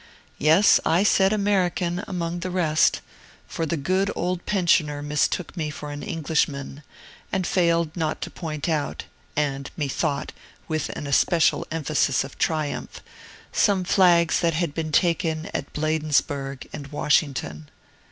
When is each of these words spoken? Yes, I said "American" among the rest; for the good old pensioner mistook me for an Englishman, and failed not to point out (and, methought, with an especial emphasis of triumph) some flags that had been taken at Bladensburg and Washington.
Yes, 0.39 0.79
I 0.83 1.03
said 1.03 1.31
"American" 1.31 2.03
among 2.07 2.39
the 2.39 2.49
rest; 2.49 3.01
for 3.47 3.67
the 3.67 3.77
good 3.77 4.09
old 4.15 4.43
pensioner 4.47 5.03
mistook 5.03 5.55
me 5.55 5.69
for 5.69 5.91
an 5.91 6.01
Englishman, 6.01 6.81
and 7.31 7.45
failed 7.45 7.95
not 7.95 8.19
to 8.21 8.31
point 8.31 8.67
out 8.67 9.03
(and, 9.35 9.69
methought, 9.77 10.31
with 10.67 10.89
an 10.97 11.05
especial 11.05 11.67
emphasis 11.69 12.23
of 12.23 12.39
triumph) 12.39 13.03
some 13.53 13.83
flags 13.83 14.39
that 14.39 14.55
had 14.55 14.73
been 14.73 14.91
taken 14.91 15.51
at 15.53 15.71
Bladensburg 15.71 16.67
and 16.73 16.87
Washington. 16.87 17.69